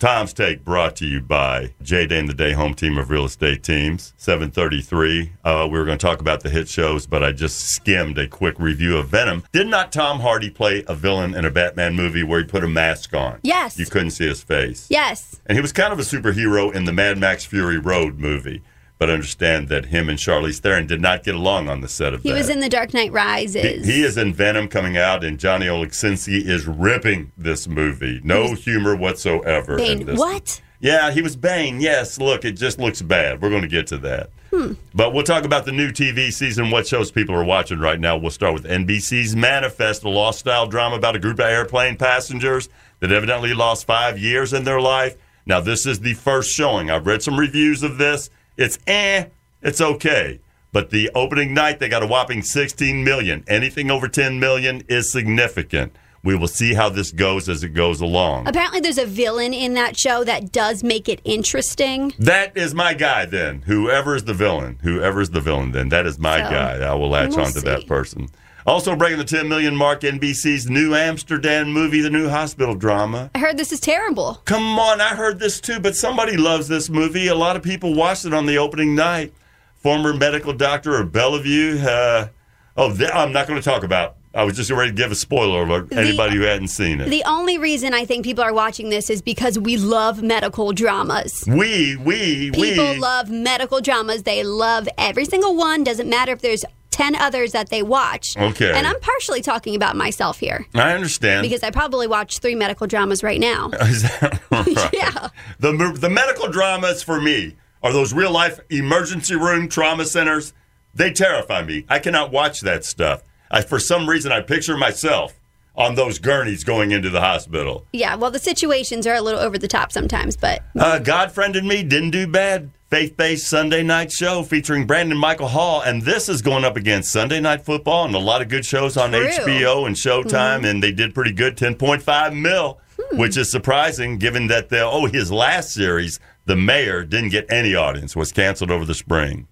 Tom's 0.00 0.32
Take 0.32 0.64
brought 0.64 0.96
to 0.96 1.06
you 1.06 1.20
by 1.20 1.74
J 1.82 2.06
Day 2.06 2.18
and 2.18 2.26
the 2.26 2.32
Day 2.32 2.52
Home 2.52 2.72
Team 2.72 2.96
of 2.96 3.10
Real 3.10 3.26
Estate 3.26 3.62
Teams. 3.62 4.14
733. 4.16 5.32
Uh, 5.44 5.68
we 5.70 5.78
were 5.78 5.84
going 5.84 5.98
to 5.98 6.02
talk 6.02 6.22
about 6.22 6.40
the 6.40 6.48
hit 6.48 6.70
shows, 6.70 7.06
but 7.06 7.22
I 7.22 7.32
just 7.32 7.66
skimmed 7.66 8.16
a 8.16 8.26
quick 8.26 8.58
review 8.58 8.96
of 8.96 9.08
Venom. 9.08 9.44
Did 9.52 9.66
not 9.66 9.92
Tom 9.92 10.20
Hardy 10.20 10.48
play 10.48 10.84
a 10.88 10.94
villain 10.94 11.34
in 11.34 11.44
a 11.44 11.50
Batman 11.50 11.96
movie 11.96 12.22
where 12.22 12.38
he 12.40 12.46
put 12.46 12.64
a 12.64 12.66
mask 12.66 13.12
on? 13.12 13.40
Yes. 13.42 13.78
You 13.78 13.84
couldn't 13.84 14.12
see 14.12 14.26
his 14.26 14.42
face. 14.42 14.86
Yes. 14.88 15.38
And 15.44 15.58
he 15.58 15.60
was 15.60 15.70
kind 15.70 15.92
of 15.92 15.98
a 15.98 16.02
superhero 16.02 16.74
in 16.74 16.86
the 16.86 16.94
Mad 16.94 17.18
Max 17.18 17.44
Fury 17.44 17.76
Road 17.76 18.18
movie. 18.18 18.62
But 19.00 19.08
understand 19.08 19.68
that 19.70 19.86
him 19.86 20.10
and 20.10 20.18
Charlize 20.18 20.58
Theron 20.58 20.86
did 20.86 21.00
not 21.00 21.24
get 21.24 21.34
along 21.34 21.70
on 21.70 21.80
the 21.80 21.88
set 21.88 22.12
of 22.12 22.22
He 22.22 22.28
that. 22.28 22.36
was 22.36 22.50
in 22.50 22.60
The 22.60 22.68
Dark 22.68 22.92
Knight 22.92 23.04
He, 23.04 23.10
Rises. 23.10 23.86
he 23.86 24.02
is 24.02 24.18
in 24.18 24.34
Venom 24.34 24.68
coming 24.68 24.98
out, 24.98 25.24
and 25.24 25.38
Johnny 25.40 25.64
Oleksinski 25.66 26.46
is 26.46 26.66
ripping 26.66 27.32
this 27.38 27.66
movie. 27.66 28.20
No 28.22 28.52
humor 28.54 28.94
whatsoever. 28.94 29.78
Bane. 29.78 30.00
In 30.02 30.06
this. 30.06 30.18
What? 30.18 30.60
Yeah, 30.80 31.10
he 31.12 31.22
was 31.22 31.34
Bane. 31.34 31.80
Yes, 31.80 32.18
look, 32.18 32.44
it 32.44 32.52
just 32.52 32.78
looks 32.78 33.00
bad. 33.00 33.40
We're 33.40 33.48
going 33.48 33.62
to 33.62 33.68
get 33.68 33.86
to 33.86 33.96
that. 33.98 34.30
Hmm. 34.50 34.74
But 34.94 35.14
we'll 35.14 35.24
talk 35.24 35.44
about 35.46 35.64
the 35.64 35.72
new 35.72 35.92
TV 35.92 36.30
season, 36.30 36.70
what 36.70 36.86
shows 36.86 37.10
people 37.10 37.34
are 37.34 37.44
watching 37.44 37.78
right 37.78 37.98
now. 37.98 38.18
We'll 38.18 38.30
start 38.30 38.52
with 38.52 38.64
NBC's 38.64 39.34
Manifest, 39.34 40.04
a 40.04 40.10
lost 40.10 40.40
style 40.40 40.66
drama 40.66 40.96
about 40.96 41.16
a 41.16 41.18
group 41.18 41.38
of 41.38 41.46
airplane 41.46 41.96
passengers 41.96 42.68
that 42.98 43.12
evidently 43.12 43.54
lost 43.54 43.86
five 43.86 44.18
years 44.18 44.52
in 44.52 44.64
their 44.64 44.80
life. 44.80 45.16
Now, 45.46 45.60
this 45.60 45.86
is 45.86 46.00
the 46.00 46.12
first 46.12 46.50
showing. 46.50 46.90
I've 46.90 47.06
read 47.06 47.22
some 47.22 47.38
reviews 47.40 47.82
of 47.82 47.96
this. 47.96 48.28
It's 48.56 48.78
eh, 48.86 49.26
it's 49.62 49.80
okay. 49.80 50.40
But 50.72 50.90
the 50.90 51.10
opening 51.14 51.52
night, 51.52 51.80
they 51.80 51.88
got 51.88 52.02
a 52.02 52.06
whopping 52.06 52.42
16 52.42 53.02
million. 53.02 53.44
Anything 53.48 53.90
over 53.90 54.06
10 54.06 54.38
million 54.38 54.82
is 54.88 55.10
significant. 55.10 55.92
We 56.22 56.36
will 56.36 56.48
see 56.48 56.74
how 56.74 56.90
this 56.90 57.10
goes 57.12 57.48
as 57.48 57.64
it 57.64 57.70
goes 57.70 58.00
along. 58.00 58.46
Apparently, 58.46 58.78
there's 58.78 58.98
a 58.98 59.06
villain 59.06 59.52
in 59.54 59.74
that 59.74 59.98
show 59.98 60.22
that 60.24 60.52
does 60.52 60.84
make 60.84 61.08
it 61.08 61.20
interesting. 61.24 62.12
That 62.18 62.56
is 62.56 62.74
my 62.74 62.92
guy 62.94 63.24
then. 63.24 63.62
Whoever 63.62 64.14
is 64.14 64.24
the 64.24 64.34
villain, 64.34 64.78
whoever 64.82 65.20
is 65.22 65.30
the 65.30 65.40
villain 65.40 65.72
then, 65.72 65.88
that 65.88 66.06
is 66.06 66.18
my 66.18 66.38
So, 66.44 66.50
guy. 66.50 66.76
I 66.78 66.94
will 66.94 67.08
latch 67.08 67.30
we'll 67.30 67.40
on 67.46 67.52
to 67.52 67.60
see. 67.60 67.66
that 67.66 67.86
person. 67.86 68.28
Also 68.66 68.94
breaking 68.94 69.18
the 69.18 69.24
10 69.24 69.48
million 69.48 69.74
mark, 69.74 70.00
NBC's 70.02 70.68
New 70.68 70.94
Amsterdam 70.94 71.72
movie, 71.72 72.00
the 72.00 72.10
new 72.10 72.28
hospital 72.28 72.74
drama. 72.74 73.30
I 73.34 73.38
heard 73.38 73.56
this 73.56 73.72
is 73.72 73.80
terrible. 73.80 74.40
Come 74.44 74.78
on, 74.78 75.00
I 75.00 75.14
heard 75.14 75.38
this 75.38 75.60
too, 75.60 75.80
but 75.80 75.96
somebody 75.96 76.36
loves 76.36 76.68
this 76.68 76.88
movie. 76.90 77.28
A 77.28 77.34
lot 77.34 77.56
of 77.56 77.62
people 77.62 77.94
watched 77.94 78.24
it 78.24 78.34
on 78.34 78.46
the 78.46 78.58
opening 78.58 78.94
night. 78.94 79.32
Former 79.76 80.12
medical 80.12 80.52
doctor 80.52 81.00
of 81.00 81.10
Bellevue. 81.10 81.78
Uh, 81.80 82.28
oh, 82.76 82.94
th- 82.94 83.10
I'm 83.14 83.32
not 83.32 83.46
going 83.46 83.60
to 83.60 83.64
talk 83.64 83.82
about. 83.82 84.16
I 84.32 84.44
was 84.44 84.54
just 84.56 84.70
ready 84.70 84.90
to 84.90 84.94
give 84.96 85.10
a 85.10 85.14
spoiler 85.16 85.62
alert. 85.62 85.88
The- 85.88 85.96
Anybody 85.98 86.36
who 86.36 86.42
hadn't 86.42 86.68
seen 86.68 87.00
it. 87.00 87.08
The 87.08 87.24
only 87.26 87.56
reason 87.58 87.94
I 87.94 88.04
think 88.04 88.24
people 88.24 88.44
are 88.44 88.52
watching 88.52 88.90
this 88.90 89.08
is 89.10 89.22
because 89.22 89.58
we 89.58 89.76
love 89.78 90.22
medical 90.22 90.72
dramas. 90.72 91.44
we, 91.48 91.96
we, 91.96 92.50
People 92.52 92.92
we. 92.92 92.98
love 92.98 93.30
medical 93.30 93.80
dramas. 93.80 94.22
They 94.24 94.44
love 94.44 94.86
every 94.98 95.24
single 95.24 95.56
one. 95.56 95.82
Doesn't 95.82 96.08
matter 96.10 96.30
if 96.32 96.42
there's 96.42 96.64
10 97.00 97.16
others 97.16 97.52
that 97.52 97.70
they 97.70 97.82
watch. 97.82 98.36
Okay. 98.36 98.72
And 98.74 98.86
I'm 98.86 99.00
partially 99.00 99.40
talking 99.40 99.74
about 99.74 99.96
myself 99.96 100.38
here 100.38 100.66
I 100.74 100.92
understand. 100.92 101.42
because 101.42 101.62
I 101.62 101.70
probably 101.70 102.06
watch 102.06 102.40
three 102.40 102.54
medical 102.54 102.86
dramas 102.86 103.22
right 103.22 103.40
now. 103.40 103.70
Is 103.80 104.02
that 104.02 104.40
right? 104.50 104.90
Yeah. 104.92 105.28
The 105.60 105.96
the 105.98 106.10
medical 106.10 106.48
dramas 106.50 107.02
for 107.02 107.18
me 107.18 107.56
are 107.82 107.92
those 107.92 108.12
real 108.12 108.30
life 108.30 108.60
emergency 108.68 109.34
room 109.34 109.68
trauma 109.68 110.04
centers. 110.04 110.52
They 110.94 111.10
terrify 111.10 111.62
me. 111.62 111.86
I 111.88 112.00
cannot 112.00 112.32
watch 112.32 112.60
that 112.60 112.84
stuff. 112.84 113.22
I, 113.50 113.62
for 113.62 113.78
some 113.78 114.08
reason, 114.08 114.30
I 114.32 114.40
picture 114.42 114.76
myself 114.76 115.40
on 115.76 115.94
those 115.94 116.18
gurneys 116.18 116.64
going 116.64 116.90
into 116.90 117.08
the 117.08 117.20
hospital. 117.20 117.86
Yeah, 117.92 118.16
well, 118.16 118.30
the 118.30 118.38
situations 118.38 119.06
are 119.06 119.14
a 119.14 119.22
little 119.22 119.40
over 119.40 119.56
the 119.56 119.68
top 119.68 119.92
sometimes, 119.92 120.36
but 120.36 120.62
Uh, 120.78 120.98
God 120.98 121.32
friended 121.32 121.64
me, 121.64 121.82
didn't 121.82 122.10
do 122.10 122.26
bad. 122.26 122.70
Faith 122.90 123.16
based 123.16 123.46
Sunday 123.46 123.84
night 123.84 124.10
show 124.10 124.42
featuring 124.42 124.84
Brandon 124.84 125.16
Michael 125.16 125.46
Hall. 125.46 125.80
And 125.80 126.02
this 126.02 126.28
is 126.28 126.42
going 126.42 126.64
up 126.64 126.76
against 126.76 127.12
Sunday 127.12 127.38
Night 127.38 127.64
Football 127.64 128.06
and 128.06 128.16
a 128.16 128.18
lot 128.18 128.42
of 128.42 128.48
good 128.48 128.64
shows 128.64 128.96
on 128.96 129.12
True. 129.12 129.28
HBO 129.28 129.86
and 129.86 129.94
Showtime. 129.94 130.68
And 130.68 130.82
they 130.82 130.90
did 130.90 131.14
pretty 131.14 131.30
good 131.30 131.56
10.5 131.56 132.34
mil, 132.34 132.80
which 133.12 133.36
is 133.36 133.48
surprising 133.48 134.18
given 134.18 134.48
that 134.48 134.70
the, 134.70 134.82
oh, 134.84 135.06
his 135.06 135.30
last 135.30 135.72
series, 135.72 136.18
The 136.46 136.56
Mayor, 136.56 137.04
didn't 137.04 137.28
get 137.28 137.46
any 137.48 137.76
audience, 137.76 138.16
was 138.16 138.32
canceled 138.32 138.72
over 138.72 138.84
the 138.84 138.94
spring. 138.94 139.46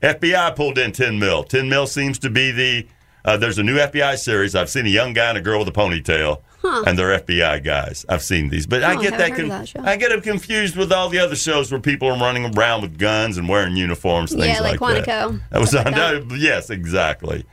FBI 0.00 0.54
pulled 0.54 0.78
in 0.78 0.92
10 0.92 1.18
mil. 1.18 1.42
10 1.42 1.68
mil 1.68 1.88
seems 1.88 2.20
to 2.20 2.30
be 2.30 2.52
the. 2.52 2.86
Uh, 3.24 3.36
there's 3.36 3.58
a 3.58 3.64
new 3.64 3.76
FBI 3.76 4.16
series. 4.18 4.54
I've 4.54 4.70
seen 4.70 4.86
a 4.86 4.90
young 4.90 5.14
guy 5.14 5.30
and 5.30 5.38
a 5.38 5.40
girl 5.40 5.58
with 5.58 5.68
a 5.68 5.72
ponytail, 5.72 6.42
and 6.64 6.98
they're 6.98 7.18
FBI 7.20 7.62
guys. 7.62 8.04
I've 8.08 8.22
seen 8.22 8.48
these, 8.48 8.66
but 8.66 8.82
I 8.82 8.94
Oh, 8.94 9.00
get 9.02 9.12
haven't 9.14 9.48
that, 9.48 9.64
of 9.64 9.72
that. 9.74 9.86
I 9.88 9.96
get 9.96 10.10
them 10.10 10.20
confused 10.20 10.76
with 10.76 10.92
all 10.92 11.08
the 11.08 11.18
other 11.18 11.36
shows 11.36 11.70
where 11.70 11.80
people 11.80 12.08
are 12.08 12.18
running 12.18 12.56
around 12.56 12.82
with 12.82 12.98
guns 12.98 13.36
and 13.38 13.48
wearing 13.48 13.76
uniforms, 13.76 14.32
things 14.32 14.46
Yeah, 14.46 14.60
like 14.60 14.80
that. 14.80 15.04
Quantico. 15.06 15.40
That 15.50 15.60
was 15.60 15.74
on. 15.74 15.84
like 15.84 15.94
that. 15.94 16.26
yes, 16.38 16.70
exactly. 16.70 17.44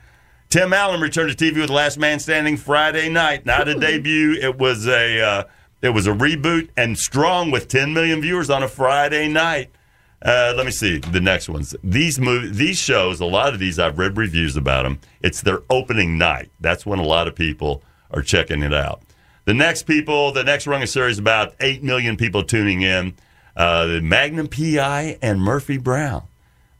Tim 0.48 0.72
Allen 0.72 1.00
returned 1.00 1.36
to 1.36 1.44
TV 1.44 1.60
with 1.60 1.70
Last 1.70 1.98
Man 1.98 2.18
Standing 2.18 2.56
Friday 2.56 3.08
night. 3.08 3.46
Not 3.46 3.68
a 3.68 3.74
debut. 3.74 4.32
It 4.40 4.58
was 4.58 4.86
a 4.86 5.20
uh, 5.20 5.44
it 5.80 5.90
was 5.90 6.06
a 6.06 6.12
reboot 6.12 6.68
and 6.76 6.98
strong 6.98 7.50
with 7.50 7.68
10 7.68 7.92
million 7.94 8.20
viewers 8.20 8.50
on 8.50 8.62
a 8.62 8.68
Friday 8.68 9.28
night. 9.28 9.70
Uh, 10.24 10.54
let 10.56 10.64
me 10.64 10.70
see 10.70 10.98
the 10.98 11.20
next 11.20 11.48
ones. 11.48 11.74
These 11.82 12.18
mov- 12.18 12.52
these 12.54 12.78
shows, 12.78 13.18
a 13.20 13.24
lot 13.24 13.52
of 13.54 13.58
these 13.58 13.78
I've 13.80 13.98
read 13.98 14.16
reviews 14.16 14.56
about 14.56 14.84
them. 14.84 15.00
It's 15.20 15.40
their 15.40 15.60
opening 15.68 16.16
night. 16.18 16.50
That's 16.60 16.86
when 16.86 16.98
a 17.00 17.04
lot 17.04 17.26
of 17.26 17.34
people 17.34 17.82
are 18.12 18.22
checking 18.22 18.62
it 18.62 18.74
out. 18.74 19.02
The 19.44 19.54
next 19.54 19.84
people, 19.84 20.32
the 20.32 20.44
next 20.44 20.66
rung 20.66 20.82
of 20.82 20.88
series, 20.88 21.18
about 21.18 21.54
eight 21.60 21.82
million 21.82 22.16
people 22.16 22.44
tuning 22.44 22.82
in. 22.82 23.14
Uh, 23.56 23.86
the 23.86 24.00
Magnum 24.00 24.48
PI 24.48 25.18
and 25.20 25.40
Murphy 25.40 25.76
Brown. 25.76 26.22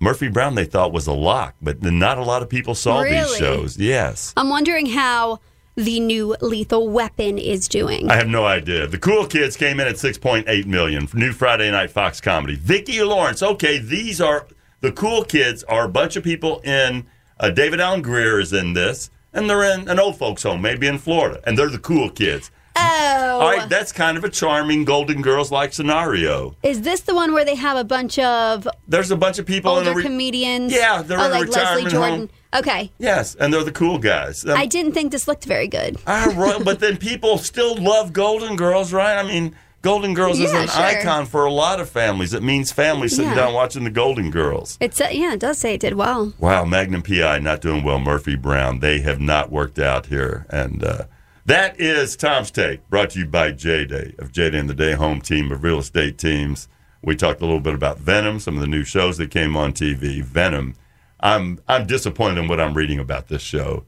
Murphy 0.00 0.28
Brown 0.28 0.54
they 0.54 0.64
thought 0.64 0.92
was 0.92 1.06
a 1.06 1.12
lock, 1.12 1.54
but 1.60 1.82
not 1.82 2.18
a 2.18 2.22
lot 2.22 2.42
of 2.42 2.48
people 2.48 2.74
saw 2.74 3.02
these 3.02 3.36
shows. 3.36 3.78
Yes. 3.78 4.32
I'm 4.36 4.48
wondering 4.48 4.86
how 4.86 5.40
the 5.76 6.00
new 6.00 6.36
Lethal 6.40 6.88
Weapon 6.88 7.38
is 7.38 7.68
doing. 7.68 8.10
I 8.10 8.16
have 8.16 8.28
no 8.28 8.44
idea. 8.44 8.86
The 8.86 8.98
Cool 8.98 9.26
Kids 9.26 9.56
came 9.56 9.80
in 9.80 9.86
at 9.86 9.94
6.8 9.94 10.66
million 10.66 11.08
new 11.14 11.32
Friday 11.32 11.70
night 11.70 11.90
Fox 11.90 12.20
comedy. 12.20 12.56
Vicki 12.56 13.02
Lawrence. 13.02 13.42
Okay, 13.42 13.78
these 13.78 14.20
are 14.20 14.46
the 14.80 14.92
Cool 14.92 15.24
Kids 15.24 15.62
are 15.64 15.84
a 15.84 15.88
bunch 15.88 16.16
of 16.16 16.24
people 16.24 16.60
in. 16.60 17.06
Uh, 17.38 17.50
David 17.50 17.80
Alan 17.80 18.02
Grier 18.02 18.38
is 18.40 18.52
in 18.52 18.72
this, 18.72 19.10
and 19.32 19.48
they're 19.48 19.64
in 19.74 19.88
an 19.88 19.98
old 19.98 20.16
folks 20.18 20.42
home, 20.42 20.62
maybe 20.62 20.86
in 20.86 20.98
Florida, 20.98 21.40
and 21.46 21.58
they're 21.58 21.68
the 21.70 21.78
Cool 21.78 22.10
Kids. 22.10 22.50
oh, 22.76 23.38
All 23.40 23.50
right, 23.50 23.68
that's 23.68 23.92
kind 23.92 24.16
of 24.16 24.24
a 24.24 24.28
charming 24.28 24.84
Golden 24.84 25.20
Girls 25.22 25.50
like 25.50 25.72
scenario. 25.72 26.56
is 26.62 26.82
this 26.82 27.00
the 27.02 27.14
one 27.14 27.32
where 27.34 27.44
they 27.44 27.54
have 27.54 27.76
a 27.76 27.84
bunch 27.84 28.18
of 28.18 28.66
There's 28.88 29.10
a 29.10 29.16
bunch 29.16 29.38
of 29.38 29.46
people 29.46 29.72
in 29.78 29.86
older 29.86 29.92
a 29.92 29.94
re- 29.94 30.02
comedians? 30.02 30.72
Yeah, 30.72 31.02
they're 31.02 31.18
oh, 31.18 31.24
in 31.24 31.30
a 31.30 31.34
like 31.34 31.48
Leslie 31.48 31.84
retirement 31.84 31.90
Jordan. 31.90 32.18
home. 32.18 32.30
Okay, 32.54 32.92
yes, 32.98 33.34
and 33.34 33.52
they're 33.52 33.64
the 33.64 33.72
cool 33.72 33.98
guys. 33.98 34.44
Um, 34.44 34.56
I 34.56 34.66
didn't 34.66 34.92
think 34.92 35.10
this 35.10 35.26
looked 35.26 35.44
very 35.44 35.68
good. 35.68 35.98
I 36.06 36.58
but 36.62 36.80
then 36.80 36.96
people 36.98 37.38
still 37.38 37.74
love 37.76 38.12
Golden 38.12 38.56
Girls, 38.56 38.92
right? 38.92 39.16
I 39.16 39.22
mean, 39.22 39.54
Golden 39.82 40.14
Girls 40.14 40.38
is 40.38 40.52
an 40.52 40.68
sure. 40.68 40.80
icon 40.82 41.26
for 41.26 41.44
a 41.44 41.52
lot 41.52 41.80
of 41.80 41.90
families. 41.90 42.32
It 42.32 42.42
means 42.42 42.70
families 42.70 43.16
sitting 43.16 43.30
Yeah. 43.32 43.36
down 43.36 43.54
watching 43.54 43.82
the 43.82 43.90
Golden 43.90 44.30
Girls. 44.30 44.78
It's 44.80 45.00
uh, 45.00 45.08
yeah, 45.10 45.32
it 45.34 45.40
does 45.40 45.58
say 45.58 45.74
it 45.74 45.80
did 45.80 45.94
well. 45.94 46.32
Wow, 46.38 46.64
Magnum 46.64 47.02
PI 47.02 47.40
not 47.40 47.60
doing 47.60 47.82
well. 47.82 47.98
Murphy 47.98 48.36
Brown, 48.36 48.78
they 48.78 49.00
have 49.00 49.20
not 49.20 49.50
worked 49.50 49.80
out 49.80 50.06
here. 50.06 50.46
And 50.50 50.84
uh, 50.84 51.04
that 51.46 51.78
is 51.80 52.16
Tom's 52.16 52.52
Take, 52.52 52.88
brought 52.88 53.10
to 53.10 53.18
you 53.18 53.26
by 53.26 53.50
J 53.50 53.84
Day 53.84 54.14
of 54.20 54.30
J 54.30 54.50
Day 54.50 54.58
and 54.58 54.70
the 54.70 54.74
Day 54.74 54.92
Home 54.92 55.20
Team 55.20 55.50
of 55.50 55.64
Real 55.64 55.80
Estate 55.80 56.16
Teams. 56.16 56.68
We 57.02 57.16
talked 57.16 57.40
a 57.40 57.44
little 57.44 57.58
bit 57.60 57.74
about 57.74 57.98
Venom, 57.98 58.38
some 58.38 58.54
of 58.54 58.60
the 58.60 58.68
new 58.68 58.84
shows 58.84 59.18
that 59.18 59.32
came 59.32 59.56
on 59.56 59.72
TV. 59.72 60.22
Venom. 60.22 60.74
I'm 61.18 61.58
I'm 61.68 61.86
disappointed 61.88 62.38
in 62.38 62.46
what 62.48 62.60
I'm 62.60 62.74
reading 62.74 63.00
about 63.00 63.26
this 63.28 63.42
show. 63.42 63.84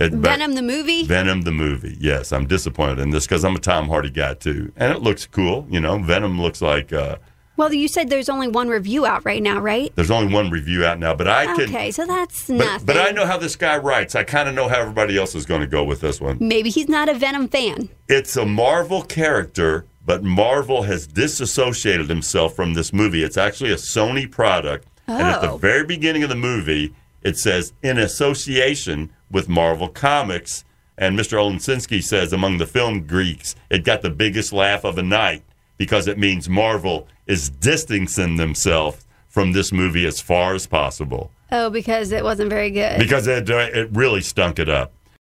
It- 0.00 0.12
Venom 0.12 0.54
the 0.54 0.62
movie. 0.62 1.04
Venom 1.04 1.42
the 1.42 1.50
movie. 1.52 1.96
Yes, 2.00 2.32
I'm 2.32 2.46
disappointed 2.46 2.98
in 3.00 3.10
this 3.10 3.26
because 3.26 3.44
I'm 3.44 3.56
a 3.56 3.58
Tom 3.60 3.88
Hardy 3.88 4.10
guy 4.10 4.34
too, 4.34 4.72
and 4.76 4.92
it 4.92 5.02
looks 5.02 5.26
cool. 5.26 5.66
You 5.68 5.80
know, 5.80 5.98
Venom 5.98 6.40
looks 6.40 6.62
like 6.62 6.92
uh, 6.92 7.16
well, 7.56 7.72
you 7.74 7.88
said 7.88 8.08
there's 8.08 8.28
only 8.28 8.46
one 8.46 8.68
review 8.68 9.04
out 9.04 9.24
right 9.24 9.42
now, 9.42 9.58
right? 9.58 9.90
there's 9.96 10.12
only 10.12 10.32
one 10.32 10.48
review 10.48 10.84
out 10.84 11.00
now, 11.00 11.12
but 11.14 11.26
I 11.26 11.46
can. 11.56 11.62
Okay, 11.68 11.90
so 11.90 12.06
that's 12.06 12.46
But, 12.46 12.54
nothing. 12.58 12.86
but 12.86 12.96
I 12.96 13.10
know 13.10 13.26
how 13.26 13.36
this 13.36 13.56
guy 13.56 13.76
writes. 13.78 14.14
I 14.14 14.22
kind 14.22 14.48
of 14.48 14.54
know 14.54 14.68
how 14.68 14.76
everybody 14.80 15.18
else 15.18 15.34
is 15.34 15.44
going 15.44 15.62
to 15.62 15.66
go 15.66 15.82
with 15.82 16.00
this 16.00 16.20
one. 16.20 16.38
Maybe 16.40 16.70
he's 16.70 16.88
not 16.88 17.08
a 17.08 17.14
Venom 17.14 17.48
fan. 17.48 17.88
It's 18.08 18.36
a 18.36 18.46
Marvel 18.46 19.02
character, 19.02 19.86
but 20.06 20.22
Marvel 20.22 20.82
has 20.84 21.08
disassociated 21.08 22.08
himself 22.08 22.54
from 22.54 22.74
this 22.74 22.92
movie. 22.92 23.24
It's 23.24 23.36
actually 23.36 23.72
a 23.72 23.76
Sony 23.76 24.30
product, 24.30 24.86
and 25.08 25.20
at 25.22 25.40
the 25.40 25.50
Oh. 25.50 25.56
very 25.56 25.84
beginning 25.84 26.22
of 26.22 26.28
the 26.28 26.36
movie, 26.36 26.94
it 27.22 27.36
says 27.38 27.72
in 27.82 27.98
association 27.98 29.10
with 29.30 29.48
Marvel 29.48 29.88
Comics. 29.88 30.64
And 30.96 31.18
Mr. 31.18 31.38
Oleksinski 31.38 32.02
says 32.02 32.32
among 32.32 32.58
the 32.58 32.66
film 32.66 33.06
Greeks, 33.06 33.54
it 33.70 33.84
got 33.84 34.02
the 34.02 34.10
biggest 34.10 34.52
laugh 34.52 34.84
of 34.84 34.96
the 34.96 35.02
night 35.02 35.42
because 35.76 36.08
it 36.08 36.18
means 36.18 36.48
Marvel 36.48 37.06
is 37.26 37.48
distancing 37.50 38.36
themselves 38.36 39.06
from 39.28 39.52
this 39.52 39.72
movie 39.72 40.06
as 40.06 40.20
far 40.20 40.54
as 40.54 40.66
possible 40.66 41.30
Oh, 41.52 41.70
because 41.70 42.10
it 42.12 42.24
wasn't 42.24 42.50
very 42.50 42.70
good. 42.70 42.98
because 42.98 43.26
it, 43.26 43.48
uh, 43.48 43.68
it 43.72 43.88
really 43.92 44.20
stunk 44.20 44.58
it 44.58 44.68
up. 44.68 44.92